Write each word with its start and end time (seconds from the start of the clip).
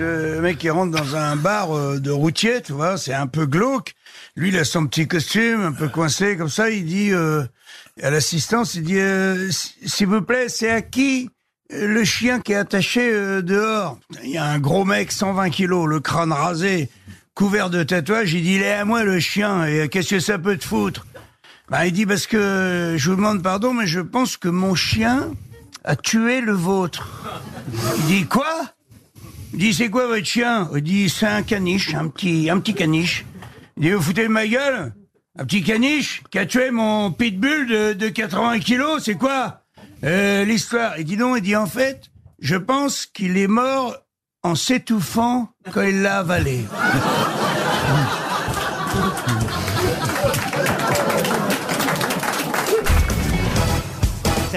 le 0.00 0.40
mec 0.40 0.58
qui 0.58 0.70
rentre 0.70 0.96
dans 0.96 1.16
un 1.16 1.36
bar 1.36 1.76
euh, 1.76 1.98
de 2.00 2.10
routier, 2.10 2.62
tu 2.62 2.72
vois, 2.72 2.96
c'est 2.96 3.14
un 3.14 3.26
peu 3.26 3.46
glauque. 3.46 3.94
Lui, 4.36 4.48
il 4.48 4.58
a 4.58 4.64
son 4.64 4.86
petit 4.86 5.06
costume, 5.06 5.62
un 5.62 5.72
peu 5.72 5.88
coincé 5.88 6.36
comme 6.36 6.48
ça. 6.48 6.70
Il 6.70 6.86
dit 6.86 7.12
euh, 7.12 7.44
à 8.02 8.10
l'assistance, 8.10 8.74
il 8.74 8.84
dit 8.84 8.98
euh, 8.98 9.50
s'il 9.84 10.06
vous 10.06 10.22
plaît, 10.22 10.48
c'est 10.48 10.70
à 10.70 10.82
qui 10.82 11.30
le 11.70 12.04
chien 12.04 12.40
qui 12.40 12.52
est 12.52 12.56
attaché 12.56 13.10
euh, 13.12 13.42
dehors? 13.42 13.98
Il 14.24 14.30
y 14.30 14.38
a 14.38 14.44
un 14.44 14.58
gros 14.58 14.84
mec, 14.84 15.12
120 15.12 15.50
kilos, 15.50 15.86
le 15.86 16.00
crâne 16.00 16.32
rasé, 16.32 16.88
couvert 17.34 17.70
de 17.70 17.82
tatouages. 17.82 18.32
Il 18.32 18.42
dit 18.42 18.54
il 18.56 18.62
est 18.62 18.72
à 18.72 18.84
moi 18.84 19.04
le 19.04 19.20
chien. 19.20 19.66
Et 19.66 19.88
qu'est-ce 19.88 20.10
que 20.10 20.20
ça 20.20 20.38
peut 20.38 20.56
te 20.56 20.64
foutre? 20.64 21.06
Bah, 21.68 21.86
il 21.86 21.92
dit 21.92 22.06
parce 22.06 22.26
que 22.26 22.94
je 22.96 23.10
vous 23.10 23.16
demande 23.16 23.42
pardon, 23.42 23.72
mais 23.72 23.86
je 23.86 24.00
pense 24.00 24.36
que 24.36 24.48
mon 24.48 24.74
chien 24.74 25.30
a 25.84 25.96
tué 25.96 26.40
le 26.40 26.52
vôtre. 26.52 27.08
Il 27.98 28.04
dit 28.06 28.26
quoi? 28.26 28.72
Il 29.52 29.58
dit 29.58 29.74
c'est 29.74 29.88
quoi 29.88 30.06
votre 30.06 30.24
chien? 30.24 30.68
Il 30.74 30.82
dit 30.82 31.08
c'est 31.08 31.26
un 31.26 31.42
caniche, 31.42 31.94
un 31.94 32.08
petit, 32.08 32.48
un 32.50 32.58
petit 32.60 32.74
caniche. 32.74 33.24
Il 33.76 33.82
dit 33.82 33.90
vous 33.90 34.02
foutez 34.02 34.24
de 34.24 34.28
ma 34.28 34.46
gueule? 34.46 34.92
Un 35.38 35.44
petit 35.44 35.62
caniche 35.62 36.22
qui 36.30 36.38
a 36.38 36.46
tué 36.46 36.70
mon 36.70 37.12
pitbull 37.12 37.66
de, 37.66 37.92
de 37.94 38.08
80 38.08 38.58
kilos, 38.60 39.02
c'est 39.04 39.14
quoi? 39.14 39.62
Euh, 40.04 40.44
l'histoire 40.44 40.98
Il 40.98 41.04
dit 41.04 41.16
non, 41.16 41.36
il 41.36 41.42
dit 41.42 41.56
en 41.56 41.66
fait, 41.66 42.10
je 42.40 42.56
pense 42.56 43.06
qu'il 43.06 43.36
est 43.36 43.48
mort 43.48 43.96
en 44.42 44.54
s'étouffant 44.54 45.48
quand 45.72 45.82
il 45.82 46.02
l'a 46.02 46.18
avalé. 46.18 46.64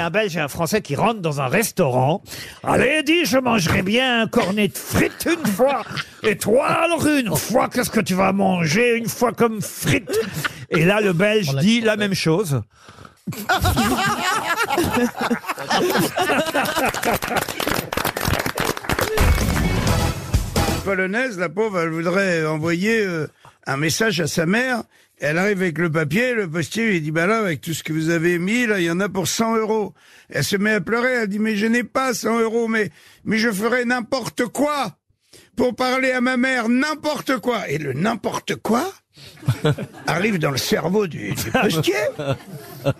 un 0.03 0.09
Belge 0.09 0.35
et 0.37 0.39
un 0.39 0.47
Français 0.47 0.81
qui 0.81 0.95
rentrent 0.95 1.21
dans 1.21 1.41
un 1.41 1.47
restaurant. 1.47 2.21
Allez, 2.63 3.03
dis, 3.03 3.25
je 3.25 3.37
mangerai 3.37 3.81
bien 3.81 4.21
un 4.21 4.27
cornet 4.27 4.67
de 4.67 4.77
frites 4.77 5.27
une 5.27 5.45
fois. 5.45 5.83
Et 6.23 6.37
toi, 6.37 6.65
alors 6.67 7.07
une 7.07 7.35
fois, 7.35 7.69
qu'est-ce 7.69 7.89
que 7.89 8.01
tu 8.01 8.13
vas 8.13 8.33
manger 8.33 8.95
une 8.97 9.07
fois 9.07 9.31
comme 9.31 9.61
frites? 9.61 10.19
Et 10.69 10.85
là, 10.85 11.01
le 11.01 11.13
Belge 11.13 11.55
dit 11.55 11.81
la 11.81 11.95
même 11.95 12.13
chose. 12.13 12.61
polonaise, 20.83 21.39
la 21.39 21.49
pauvre, 21.49 21.79
elle 21.79 21.89
voudrait 21.89 22.45
envoyer 22.45 23.05
euh, 23.05 23.27
un 23.65 23.77
message 23.77 24.19
à 24.19 24.27
sa 24.27 24.45
mère. 24.45 24.83
Elle 25.25 25.37
arrive 25.37 25.61
avec 25.61 25.77
le 25.77 25.89
papier, 25.89 26.33
le 26.33 26.49
postier 26.49 26.85
lui 26.85 26.99
dit, 26.99 27.11
bah 27.11 27.25
là, 27.27 27.39
avec 27.39 27.61
tout 27.61 27.73
ce 27.73 27.81
que 27.81 27.93
vous 27.93 28.09
avez 28.09 28.39
mis, 28.39 28.65
là, 28.65 28.81
il 28.81 28.83
y 28.83 28.91
en 28.91 28.99
a 28.99 29.07
pour 29.07 29.29
100 29.29 29.55
euros. 29.55 29.93
Elle 30.29 30.43
se 30.43 30.57
met 30.57 30.73
à 30.73 30.81
pleurer, 30.81 31.13
elle 31.13 31.29
dit, 31.29 31.39
mais 31.39 31.55
je 31.55 31.65
n'ai 31.65 31.85
pas 31.85 32.13
100 32.13 32.41
euros, 32.41 32.67
mais, 32.67 32.89
mais 33.23 33.37
je 33.37 33.49
ferai 33.49 33.85
n'importe 33.85 34.45
quoi 34.47 34.97
pour 35.55 35.77
parler 35.77 36.11
à 36.11 36.19
ma 36.19 36.35
mère, 36.35 36.67
n'importe 36.67 37.37
quoi. 37.37 37.69
Et 37.69 37.77
le 37.77 37.93
n'importe 37.93 38.57
quoi 38.57 38.91
arrive 40.07 40.39
dans 40.39 40.51
le 40.51 40.57
cerveau 40.57 41.07
du, 41.07 41.31
du 41.31 41.51
postier. 41.51 41.95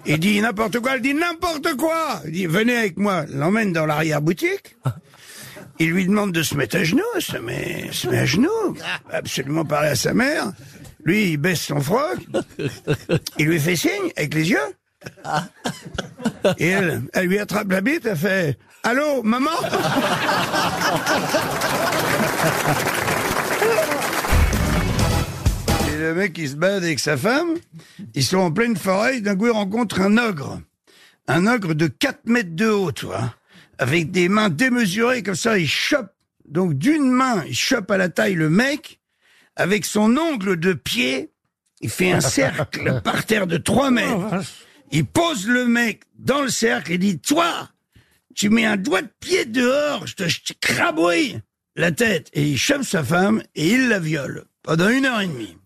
Il 0.05 0.19
dit 0.19 0.39
n'importe 0.39 0.79
quoi, 0.79 0.95
elle 0.95 1.01
dit 1.01 1.13
n'importe 1.13 1.75
quoi. 1.75 2.21
Il 2.23 2.31
dit, 2.31 2.45
venez 2.45 2.77
avec 2.77 2.95
moi, 2.95 3.25
l'emmène 3.27 3.73
dans 3.73 3.85
l'arrière-boutique. 3.85 4.77
Il 5.77 5.91
lui 5.91 6.05
demande 6.05 6.31
de 6.31 6.41
se 6.41 6.55
mettre 6.55 6.77
à 6.77 6.85
genoux, 6.85 7.01
se 7.19 7.35
met, 7.35 7.89
se 7.91 8.07
met 8.07 8.19
à 8.19 8.25
genoux, 8.25 8.77
absolument 9.11 9.65
parler 9.65 9.89
à 9.89 9.95
sa 9.95 10.13
mère. 10.13 10.53
Lui, 11.05 11.31
il 11.31 11.37
baisse 11.37 11.61
son 11.61 11.81
froc, 11.81 12.17
il 13.37 13.47
lui 13.47 13.59
fait 13.59 13.75
signe 13.75 14.11
avec 14.15 14.33
les 14.33 14.49
yeux. 14.49 14.57
Et 16.57 16.67
elle, 16.69 17.01
elle 17.13 17.27
lui 17.27 17.39
attrape 17.39 17.71
la 17.71 17.81
bite, 17.81 18.05
elle 18.05 18.17
fait 18.17 18.57
Allô, 18.83 19.21
maman? 19.23 19.51
Et 25.89 25.97
le 25.97 26.13
mec, 26.15 26.37
il 26.37 26.49
se 26.49 26.55
balade 26.55 26.83
avec 26.83 26.99
sa 26.99 27.17
femme, 27.17 27.55
ils 28.13 28.23
sont 28.23 28.37
en 28.37 28.51
pleine 28.51 28.77
forêt, 28.77 29.19
d'un 29.21 29.35
coup, 29.35 29.47
il 29.47 29.51
rencontre 29.51 30.01
un 30.01 30.17
ogre. 30.17 30.61
Un 31.27 31.47
ogre 31.47 31.73
de 31.73 31.87
4 31.87 32.21
mètres 32.25 32.55
de 32.55 32.67
haut, 32.67 32.91
tu 32.91 33.05
vois 33.05 33.33
avec 33.77 34.11
des 34.11 34.29
mains 34.29 34.49
démesurées 34.49 35.23
comme 35.23 35.35
ça, 35.35 35.57
il 35.57 35.67
chope. 35.67 36.11
Donc 36.45 36.73
d'une 36.73 37.09
main, 37.09 37.43
il 37.47 37.55
chope 37.55 37.89
à 37.91 37.97
la 37.97 38.09
taille 38.09 38.35
le 38.35 38.49
mec, 38.49 38.99
avec 39.55 39.85
son 39.85 40.17
ongle 40.17 40.59
de 40.59 40.73
pied, 40.73 41.31
il 41.81 41.89
fait 41.89 42.11
un 42.11 42.21
cercle 42.21 43.01
par 43.03 43.25
terre 43.25 43.47
de 43.47 43.57
3 43.57 43.91
mètres. 43.91 44.41
Il 44.91 45.05
pose 45.05 45.47
le 45.47 45.65
mec 45.65 46.03
dans 46.17 46.41
le 46.41 46.49
cercle 46.49 46.91
et 46.91 46.97
dit, 46.97 47.19
toi, 47.19 47.69
tu 48.35 48.49
mets 48.49 48.65
un 48.65 48.77
doigt 48.77 49.01
de 49.01 49.11
pied 49.19 49.45
dehors, 49.45 50.07
je 50.07 50.15
te, 50.15 50.27
je 50.27 50.41
te 50.41 50.53
crabouille 50.59 51.39
la 51.75 51.91
tête. 51.91 52.29
Et 52.33 52.43
il 52.43 52.57
chope 52.57 52.83
sa 52.83 53.03
femme 53.03 53.41
et 53.55 53.71
il 53.71 53.89
la 53.89 53.99
viole 53.99 54.45
pendant 54.61 54.89
une 54.89 55.05
heure 55.05 55.21
et 55.21 55.27
demie. 55.27 55.57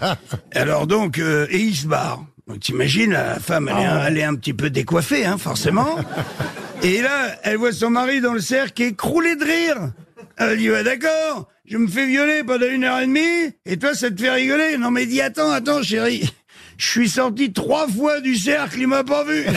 Alors 0.52 0.86
donc, 0.86 1.18
euh, 1.18 1.46
et 1.50 1.58
il 1.58 1.74
se 1.74 1.86
barre. 1.86 2.24
Donc 2.46 2.60
t'imagines, 2.60 3.12
la 3.12 3.40
femme, 3.40 3.68
elle 3.68 3.78
est, 3.78 4.06
elle 4.06 4.18
est 4.18 4.24
un 4.24 4.34
petit 4.34 4.52
peu 4.52 4.68
décoiffée, 4.68 5.24
hein, 5.24 5.38
forcément. 5.38 5.96
Et 6.82 7.00
là, 7.00 7.34
elle 7.44 7.56
voit 7.56 7.72
son 7.72 7.88
mari 7.88 8.20
dans 8.20 8.34
le 8.34 8.40
cercle 8.40 8.82
écroulé 8.82 9.36
de 9.36 9.44
rire. 9.44 9.92
Elle 10.36 10.58
dit, 10.58 10.70
ouais, 10.70 10.84
d'accord, 10.84 11.48
je 11.66 11.78
me 11.78 11.88
fais 11.88 12.06
violer 12.06 12.44
pendant 12.44 12.66
une 12.66 12.84
heure 12.84 13.00
et 13.00 13.06
demie, 13.06 13.54
et 13.64 13.78
toi, 13.78 13.94
ça 13.94 14.10
te 14.10 14.20
fait 14.20 14.30
rigoler. 14.30 14.76
Non, 14.76 14.90
mais 14.90 15.06
dis, 15.06 15.22
attends, 15.22 15.50
attends, 15.50 15.82
chérie. 15.82 16.28
Je 16.76 16.86
suis 16.86 17.08
sorti 17.08 17.52
trois 17.52 17.88
fois 17.88 18.20
du 18.20 18.36
cercle, 18.36 18.80
il 18.80 18.88
m'a 18.88 19.02
pas 19.04 19.24
vu. 19.24 19.46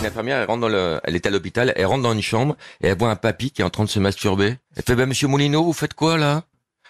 Une 0.00 0.06
infirmière, 0.06 0.38
elle 0.38 0.46
rentre 0.46 0.60
dans 0.60 0.68
le, 0.68 1.00
elle 1.02 1.16
est 1.16 1.26
à 1.26 1.30
l'hôpital, 1.30 1.72
elle 1.74 1.86
rentre 1.86 2.04
dans 2.04 2.12
une 2.12 2.22
chambre 2.22 2.56
et 2.80 2.86
elle 2.86 2.96
voit 2.96 3.10
un 3.10 3.16
papy 3.16 3.50
qui 3.50 3.62
est 3.62 3.64
en 3.64 3.70
train 3.70 3.82
de 3.84 3.88
se 3.88 3.98
masturber. 3.98 4.54
Elle 4.76 4.84
fait, 4.84 4.94
bah, 4.94 5.06
monsieur 5.06 5.26
Moulineau, 5.26 5.64
vous 5.64 5.72
faites 5.72 5.94
quoi, 5.94 6.16
là? 6.16 6.44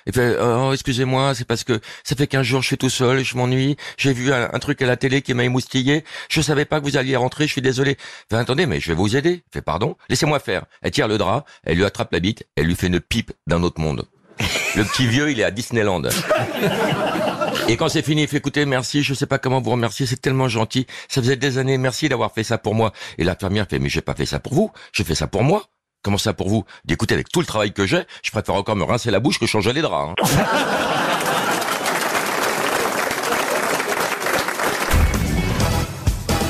Il 0.09 0.15
fait, 0.15 0.37
oh, 0.41 0.73
excusez-moi, 0.73 1.35
c'est 1.35 1.45
parce 1.45 1.65
que 1.65 1.81
ça 2.03 2.17
fait 2.17 2.27
15 2.27 2.43
jours, 2.43 2.63
je 2.63 2.69
suis 2.69 2.79
tout 2.79 2.89
seul, 2.89 3.23
je 3.23 3.37
m'ennuie, 3.37 3.77
j'ai 3.99 4.15
vu 4.15 4.33
un, 4.33 4.59
truc 4.59 4.81
à 4.81 4.87
la 4.87 4.97
télé 4.97 5.21
qui 5.21 5.35
m'a 5.35 5.45
émoustillé, 5.45 6.03
je 6.31 6.41
savais 6.41 6.65
pas 6.65 6.81
que 6.81 6.85
vous 6.87 6.97
alliez 6.97 7.15
rentrer, 7.15 7.47
je 7.47 7.53
suis 7.53 7.63
désolé. 7.63 7.99
Fait, 8.31 8.37
attendez, 8.37 8.65
mais 8.65 8.81
je 8.81 8.89
vais 8.89 8.95
vous 8.95 9.17
aider. 9.17 9.43
Fait, 9.53 9.61
pardon, 9.61 9.97
laissez-moi 10.09 10.41
faire. 10.41 10.65
Elle 10.81 10.93
tire 10.93 11.09
le 11.09 11.19
drap, 11.19 11.45
elle 11.63 11.77
lui 11.77 11.85
attrape 11.85 12.11
la 12.13 12.21
bite, 12.21 12.47
elle 12.57 12.67
lui 12.67 12.75
fait 12.75 12.87
une 12.87 13.01
pipe 13.01 13.33
d'un 13.47 13.63
autre 13.63 13.81
monde. 13.81 14.07
Le 14.77 14.85
petit 14.85 15.07
vieux, 15.07 15.31
il 15.31 15.41
est 15.41 15.45
à 15.45 15.51
Disneyland. 15.51 16.03
Et 17.69 17.77
quand 17.77 17.89
c'est 17.89 18.03
fini, 18.03 18.23
il 18.23 18.29
fait 18.29 18.39
écoutez, 18.39 18.65
merci, 18.65 19.03
je 19.03 19.13
sais 19.13 19.27
pas 19.27 19.39
comment 19.39 19.61
vous 19.61 19.73
remercier, 19.73 20.07
c'est 20.07 20.21
tellement 20.21 20.49
gentil. 20.49 20.87
Ça 21.09 21.21
faisait 21.21 21.37
des 21.37 21.59
années, 21.59 21.77
merci 21.77 22.09
d'avoir 22.09 22.33
fait 22.33 22.45
ça 22.45 22.57
pour 22.57 22.75
moi. 22.75 22.93
Et 23.19 23.25
l'infirmière 23.25 23.67
fait, 23.69 23.79
mais 23.79 23.91
j'ai 23.91 24.01
pas 24.01 24.15
fait 24.15 24.27
ça 24.27 24.39
pour 24.39 24.55
vous, 24.55 24.71
j'ai 24.93 25.05
fait 25.05 25.15
ça 25.15 25.27
pour 25.27 25.43
moi. 25.43 25.67
Comment 26.03 26.19
ça 26.19 26.33
pour 26.33 26.49
vous 26.49 26.65
D'écouter 26.85 27.15
avec 27.15 27.29
tout 27.29 27.41
le 27.41 27.47
travail 27.47 27.73
que 27.73 27.87
j'ai, 27.87 28.03
je 28.23 28.31
préfère 28.31 28.55
encore 28.55 28.77
me 28.77 28.85
rincer 28.85 29.11
la 29.11 29.21
bouche 29.21 29.39
que 29.39 29.47
changer 29.47 29.73
les 29.73 29.83
draps. 29.83 30.15
hein. 30.21 30.25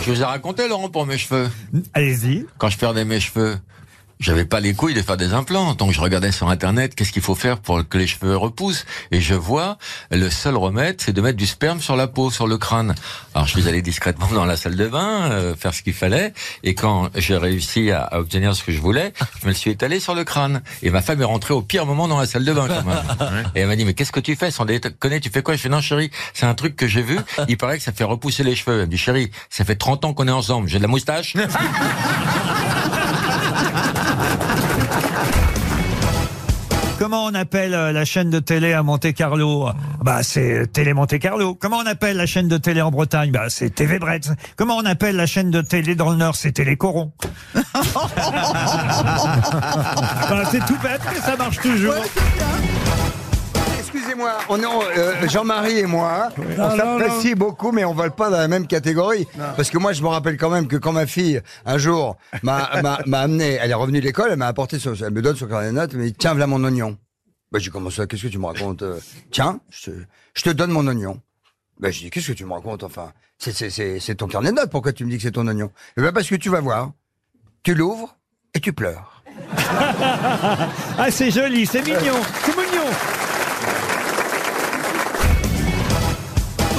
Je 0.04 0.12
vous 0.12 0.20
ai 0.22 0.24
raconté, 0.24 0.68
Laurent, 0.68 0.88
pour 0.88 1.04
mes 1.06 1.18
cheveux. 1.18 1.48
Allez-y. 1.92 2.46
Quand 2.56 2.68
je 2.70 2.78
perdais 2.78 3.04
mes 3.04 3.20
cheveux, 3.20 3.58
j'avais 4.20 4.44
pas 4.44 4.60
les 4.60 4.74
couilles 4.74 4.94
de 4.94 5.02
faire 5.02 5.16
des 5.16 5.32
implants. 5.32 5.74
Donc 5.74 5.92
je 5.92 6.00
regardais 6.00 6.32
sur 6.32 6.48
Internet 6.48 6.94
qu'est-ce 6.94 7.12
qu'il 7.12 7.22
faut 7.22 7.34
faire 7.34 7.58
pour 7.58 7.86
que 7.88 7.98
les 7.98 8.06
cheveux 8.06 8.36
repoussent. 8.36 8.84
Et 9.10 9.20
je 9.20 9.34
vois, 9.34 9.78
le 10.10 10.30
seul 10.30 10.56
remède, 10.56 11.00
c'est 11.00 11.12
de 11.12 11.20
mettre 11.20 11.36
du 11.36 11.46
sperme 11.46 11.80
sur 11.80 11.96
la 11.96 12.06
peau, 12.06 12.30
sur 12.30 12.46
le 12.46 12.58
crâne. 12.58 12.94
Alors 13.34 13.46
je 13.46 13.58
suis 13.58 13.68
allé 13.68 13.82
discrètement 13.82 14.28
dans 14.32 14.44
la 14.44 14.56
salle 14.56 14.76
de 14.76 14.86
bain, 14.86 15.30
euh, 15.30 15.54
faire 15.54 15.74
ce 15.74 15.82
qu'il 15.82 15.92
fallait. 15.94 16.32
Et 16.62 16.74
quand 16.74 17.10
j'ai 17.14 17.36
réussi 17.36 17.90
à, 17.90 18.02
à 18.02 18.18
obtenir 18.18 18.54
ce 18.54 18.62
que 18.62 18.72
je 18.72 18.80
voulais, 18.80 19.12
je 19.40 19.46
me 19.46 19.50
le 19.50 19.56
suis 19.56 19.70
étalé 19.70 20.00
sur 20.00 20.14
le 20.14 20.24
crâne. 20.24 20.62
Et 20.82 20.90
ma 20.90 21.02
femme 21.02 21.20
est 21.20 21.24
rentrée 21.24 21.54
au 21.54 21.62
pire 21.62 21.86
moment 21.86 22.08
dans 22.08 22.18
la 22.18 22.26
salle 22.26 22.44
de 22.44 22.52
bain, 22.52 22.68
quand 22.68 22.84
même. 22.84 23.50
Et 23.54 23.60
elle 23.60 23.68
m'a 23.68 23.76
dit, 23.76 23.84
mais 23.84 23.94
qu'est-ce 23.94 24.12
que 24.12 24.20
tu 24.20 24.36
fais 24.36 24.50
sans 24.50 24.64
déconner 24.64 25.20
Tu 25.20 25.30
fais 25.30 25.42
quoi 25.42 25.54
Je 25.54 25.62
fais, 25.62 25.68
non 25.68 25.80
chérie, 25.80 26.10
c'est 26.34 26.46
un 26.46 26.54
truc 26.54 26.76
que 26.76 26.86
j'ai 26.86 27.02
vu. 27.02 27.18
Il 27.48 27.56
paraît 27.56 27.78
que 27.78 27.84
ça 27.84 27.92
fait 27.92 28.04
repousser 28.04 28.42
les 28.42 28.54
cheveux. 28.54 28.80
Elle 28.80 28.86
me 28.86 28.90
dit, 28.90 28.98
chérie, 28.98 29.30
ça 29.50 29.64
fait 29.64 29.76
30 29.76 30.04
ans 30.04 30.14
qu'on 30.14 30.28
est 30.28 30.32
ensemble. 30.32 30.68
J'ai 30.68 30.78
de 30.78 30.82
la 30.82 30.88
moustache. 30.88 31.36
Comment 37.08 37.24
on 37.24 37.32
appelle 37.32 37.72
euh, 37.72 37.90
la 37.90 38.04
chaîne 38.04 38.28
de 38.28 38.38
télé 38.38 38.74
à 38.74 38.82
Monte 38.82 39.14
Carlo? 39.14 39.70
Bah 40.02 40.22
c'est 40.22 40.70
Télé 40.70 40.92
Monte 40.92 41.18
Carlo. 41.18 41.54
Comment 41.54 41.78
on 41.78 41.86
appelle 41.86 42.18
la 42.18 42.26
chaîne 42.26 42.48
de 42.48 42.58
télé 42.58 42.82
en 42.82 42.90
Bretagne? 42.90 43.30
Bah 43.30 43.46
c'est 43.48 43.70
TV 43.70 43.98
Bretz. 43.98 44.30
Comment 44.56 44.76
on 44.76 44.84
appelle 44.84 45.16
la 45.16 45.24
chaîne 45.24 45.50
de 45.50 45.62
télé 45.62 45.94
dans 45.94 46.10
le 46.10 46.16
Nord? 46.16 46.36
C'est 46.36 46.52
Télé 46.52 46.76
Coron. 46.76 47.12
bah, 47.54 47.62
c'est 50.50 50.66
tout 50.66 50.76
bête, 50.82 51.00
mais 51.10 51.20
ça 51.20 51.34
marche 51.38 51.60
toujours. 51.60 51.94
On 54.48 54.58
est, 54.60 54.64
euh, 54.98 55.28
Jean-Marie 55.28 55.78
et 55.78 55.86
moi, 55.86 56.28
on 56.38 56.42
Non, 56.42 56.76
non, 56.76 56.76
s'apprécie 56.98 57.34
beaucoup, 57.34 57.72
mais 57.72 57.84
on 57.84 57.94
vole 57.94 58.10
pas 58.12 58.30
dans 58.30 58.38
la 58.38 58.48
même 58.48 58.66
catégorie. 58.66 59.26
Parce 59.56 59.70
que 59.70 59.78
moi, 59.78 59.92
je 59.92 60.02
me 60.02 60.08
rappelle 60.08 60.36
quand 60.36 60.50
même 60.50 60.66
que 60.68 60.76
quand 60.76 60.92
ma 60.92 61.06
fille, 61.06 61.40
un 61.66 61.78
jour, 61.78 62.16
m'a 62.42 62.70
m'a- 62.82 63.00
m'a 63.06 63.20
amené, 63.20 63.58
elle 63.60 63.70
est 63.70 63.74
revenue 63.74 64.00
de 64.00 64.04
l'école, 64.06 64.28
elle 64.32 64.36
m'a 64.38 64.46
apporté, 64.48 64.78
son- 64.78 64.94
elle 64.94 65.10
me 65.12 65.22
donne 65.22 65.36
son 65.36 65.46
carnet 65.46 65.68
de 65.68 65.72
notes, 65.72 65.90
elle 65.92 66.00
me 66.00 66.06
dit, 66.06 66.14
tiens, 66.14 66.32
voilà 66.32 66.46
mon 66.46 66.62
oignon. 66.64 66.96
Ben, 67.52 67.58
j'ai 67.60 67.70
commencé, 67.70 68.06
qu'est-ce 68.06 68.22
que 68.24 68.28
tu 68.28 68.38
me 68.38 68.46
racontes 68.46 68.82
euh, 68.82 68.98
Tiens, 69.30 69.60
je 69.70 69.90
te, 69.90 69.96
je 70.34 70.42
te 70.42 70.50
donne 70.50 70.70
mon 70.70 70.86
oignon. 70.86 71.20
Ben, 71.80 71.90
je 71.92 72.00
dis, 72.00 72.10
qu'est-ce 72.10 72.28
que 72.28 72.32
tu 72.32 72.44
me 72.44 72.52
racontes, 72.52 72.82
enfin? 72.84 73.12
C'est- 73.38 73.52
c'est 73.52 73.70
c'est- 73.70 74.00
c'est 74.00 74.16
ton 74.16 74.26
carnet 74.26 74.50
de 74.50 74.56
notes, 74.56 74.70
pourquoi 74.70 74.92
tu 74.92 75.04
me 75.04 75.10
dis 75.10 75.16
que 75.16 75.22
c'est 75.22 75.30
ton 75.30 75.46
oignon? 75.46 75.70
Eh 75.96 76.02
ben, 76.02 76.12
parce 76.12 76.26
que 76.28 76.34
tu 76.34 76.48
vas 76.50 76.60
voir. 76.60 76.90
tu 77.62 77.74
l'ouvres 77.74 78.16
et 78.54 78.60
tu 78.60 78.72
pleures. 78.72 79.22
Ah, 81.00 81.10
c'est 81.10 81.30
joli, 81.30 81.66
c'est 81.66 81.82
mignon, 81.82 82.14
c'est 82.44 82.56
mignon. 82.56 82.84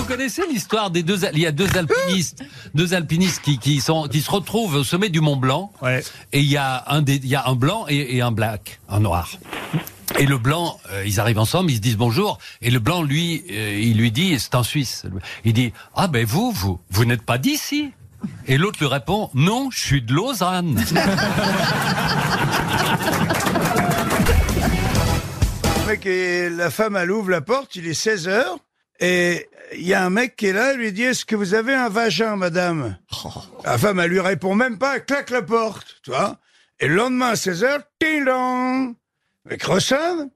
Connaissez 0.10 0.44
l'histoire 0.48 0.90
des 0.90 1.04
deux, 1.04 1.20
il 1.34 1.40
y 1.40 1.46
a 1.46 1.52
deux 1.52 1.70
alpinistes, 1.78 2.44
deux 2.74 2.94
alpinistes 2.94 3.42
qui, 3.42 3.60
qui 3.60 3.80
sont, 3.80 4.08
qui 4.08 4.22
se 4.22 4.32
retrouvent 4.32 4.76
au 4.76 4.84
sommet 4.84 5.10
du 5.10 5.22
Mont 5.22 5.38
Blanc. 5.38 5.72
Ouais. 5.82 6.04
Et 6.34 6.40
il 6.40 6.50
y 6.50 6.58
a 6.58 6.84
un 6.88 7.02
des, 7.02 7.16
il 7.16 7.28
y 7.28 7.36
a 7.36 7.48
un 7.48 7.56
blanc 7.56 7.86
et, 7.88 8.18
et 8.18 8.22
un 8.22 8.32
black, 8.32 8.80
un 8.90 9.00
noir. 9.00 9.30
Et 10.18 10.26
le 10.26 10.40
blanc, 10.40 10.80
euh, 10.92 11.04
ils 11.06 11.20
arrivent 11.20 11.38
ensemble, 11.40 11.70
ils 11.72 11.76
se 11.76 11.82
disent 11.82 11.98
bonjour. 11.98 12.40
Et 12.62 12.72
le 12.72 12.80
blanc, 12.80 13.04
lui, 13.04 13.44
euh, 13.52 13.80
il 13.80 13.98
lui 13.98 14.12
dit, 14.12 14.40
c'est 14.40 14.56
un 14.56 14.64
Suisse. 14.64 15.06
Il 15.46 15.54
dit, 15.54 15.72
ah 15.96 16.08
ben 16.08 16.26
vous, 16.26 16.52
vous, 16.52 16.80
vous 16.90 17.06
n'êtes 17.06 17.22
pas 17.22 17.38
d'ici. 17.38 17.92
Et 18.48 18.58
l'autre 18.58 18.80
lui 18.80 18.88
répond, 18.88 19.30
non, 19.36 19.70
je 19.72 19.80
suis 19.80 20.02
de 20.02 20.14
Lausanne. 20.14 20.84
Le 25.78 25.88
mec 25.88 26.06
et 26.06 26.50
la 26.50 26.70
femme, 26.70 26.96
elle 26.98 27.12
ouvre 27.12 27.30
la 27.30 27.42
porte, 27.42 27.76
il 27.76 27.88
est 27.88 27.94
16 27.94 28.28
heures, 28.28 28.58
et 29.00 29.48
il 29.74 29.86
y 29.88 29.94
a 29.94 30.04
un 30.04 30.10
mec 30.10 30.36
qui 30.36 30.48
est 30.48 30.54
là, 30.54 30.74
il 30.74 30.80
lui 30.80 30.92
dit, 30.92 31.04
est-ce 31.04 31.26
que 31.26 31.36
vous 31.36 31.54
avez 31.54 31.74
un 31.74 31.90
vagin, 31.90 32.36
madame? 32.36 32.98
La 33.64 33.78
femme, 33.78 34.00
elle 34.00 34.10
lui 34.10 34.20
répond 34.20 34.56
même 34.56 34.78
pas, 34.78 34.96
elle 34.96 35.06
claque 35.06 35.30
la 35.30 35.42
porte, 35.42 35.98
tu 36.04 36.10
vois. 36.12 36.38
Et 36.80 36.88
le 36.88 36.96
lendemain, 36.96 37.30
à 37.30 37.36
16 37.36 37.64
heures, 37.64 37.82
ting 38.00 38.26
dong! 38.26 38.96
Le 39.46 39.52
mec 39.52 39.64
ressonne, 39.64 40.30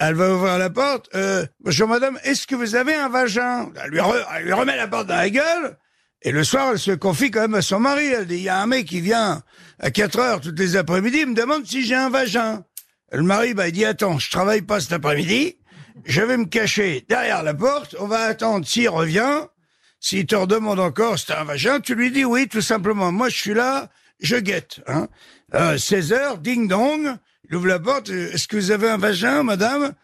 elle 0.00 0.14
va 0.14 0.34
ouvrir 0.34 0.58
la 0.58 0.70
porte, 0.70 1.08
euh, 1.14 1.46
bonjour 1.60 1.86
madame, 1.88 2.18
est-ce 2.24 2.46
que 2.46 2.54
vous 2.56 2.74
avez 2.74 2.94
un 2.94 3.08
vagin? 3.08 3.70
Elle 3.84 3.90
lui, 3.90 3.98
re- 4.00 4.26
elle 4.36 4.44
lui 4.44 4.52
remet 4.52 4.76
la 4.76 4.88
porte 4.88 5.06
dans 5.06 5.16
la 5.16 5.30
gueule, 5.30 5.76
et 6.22 6.32
le 6.32 6.42
soir, 6.44 6.70
elle 6.72 6.78
se 6.78 6.90
confie 6.92 7.30
quand 7.30 7.40
même 7.40 7.54
à 7.54 7.62
son 7.62 7.80
mari. 7.80 8.06
Elle 8.06 8.26
dit, 8.26 8.36
il 8.36 8.42
y 8.42 8.48
a 8.48 8.60
un 8.60 8.66
mec 8.66 8.86
qui 8.86 9.00
vient 9.00 9.42
à 9.80 9.90
4 9.90 10.18
heures 10.18 10.40
toutes 10.40 10.58
les 10.58 10.76
après-midi, 10.76 11.18
il 11.20 11.28
me 11.28 11.34
demande 11.34 11.66
si 11.66 11.84
j'ai 11.84 11.94
un 11.96 12.10
vagin. 12.10 12.64
Le 13.10 13.22
mari, 13.22 13.54
bah, 13.54 13.68
il 13.68 13.72
dit, 13.72 13.84
attends, 13.84 14.18
je 14.18 14.30
travaille 14.30 14.62
pas 14.62 14.80
cet 14.80 14.92
après-midi, 14.92 15.56
je 16.04 16.22
vais 16.22 16.36
me 16.36 16.46
cacher 16.46 17.04
derrière 17.08 17.42
la 17.42 17.54
porte, 17.54 17.96
on 17.98 18.06
va 18.06 18.20
attendre 18.20 18.66
s'il 18.66 18.88
revient. 18.88 19.46
S'il 20.00 20.26
te 20.26 20.34
redemande 20.34 20.80
encore 20.80 21.16
t'as 21.24 21.42
un 21.42 21.44
vagin, 21.44 21.78
tu 21.78 21.94
lui 21.94 22.10
dis 22.10 22.24
oui, 22.24 22.48
tout 22.48 22.60
simplement. 22.60 23.12
Moi, 23.12 23.28
je 23.28 23.36
suis 23.36 23.54
là, 23.54 23.88
je 24.20 24.36
guette. 24.36 24.80
Hein. 24.88 25.08
Euh, 25.54 25.78
16 25.78 26.12
heures, 26.12 26.38
ding 26.38 26.66
dong, 26.66 27.16
il 27.48 27.54
ouvre 27.54 27.68
la 27.68 27.78
porte, 27.78 28.10
euh, 28.10 28.32
est-ce 28.32 28.48
que 28.48 28.56
vous 28.56 28.72
avez 28.72 28.90
un 28.90 28.96
vagin, 28.96 29.44
madame? 29.44 29.94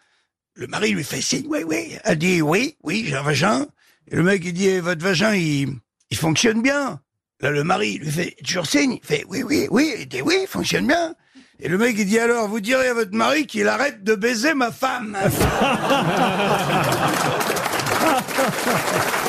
Le 0.55 0.67
mari 0.67 0.91
lui 0.91 1.03
fait 1.03 1.21
signe, 1.21 1.47
oui, 1.49 1.63
oui. 1.65 1.97
Elle 2.05 2.17
dit 2.17 2.41
oui, 2.41 2.77
oui, 2.83 3.05
j'ai 3.07 3.15
un 3.15 3.23
vagin. 3.23 3.67
Le 4.11 4.23
mec, 4.23 4.41
il 4.45 4.53
dit, 4.53 4.67
Eh, 4.67 4.79
votre 4.79 5.03
vagin, 5.03 5.35
il, 5.35 5.69
il 6.09 6.17
fonctionne 6.17 6.61
bien. 6.61 7.01
Là, 7.41 7.51
le 7.51 7.63
mari 7.63 7.97
lui 7.97 8.11
fait 8.11 8.35
toujours 8.45 8.65
signe, 8.65 8.99
il 9.01 9.05
fait 9.05 9.23
oui, 9.27 9.43
oui, 9.43 9.67
oui, 9.69 9.95
il 9.99 10.07
dit 10.07 10.21
oui, 10.21 10.39
il 10.41 10.47
fonctionne 10.47 10.87
bien. 10.87 11.15
Et 11.61 11.67
le 11.67 11.77
mec, 11.77 11.95
il 11.97 12.05
dit 12.05 12.19
alors, 12.19 12.47
vous 12.47 12.61
direz 12.61 12.87
à 12.87 12.93
votre 12.93 13.13
mari 13.13 13.45
qu'il 13.45 13.67
arrête 13.67 14.03
de 14.03 14.15
baiser 14.15 14.53
ma 14.53 14.71
femme. 14.71 15.17